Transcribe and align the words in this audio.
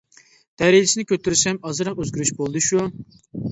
دەرىجىسىنى 0.61 1.05
كۆتۈرسەم 1.11 1.61
ئازراق 1.71 2.01
ئۆزگىرىش 2.03 2.35
بولدى 2.43 2.67
شۇ! 2.71 2.85